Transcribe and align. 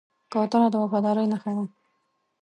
کوتره 0.31 0.67
د 0.73 0.75
وفادارۍ 0.83 1.25
نښه 1.31 1.51
ده. 1.57 1.65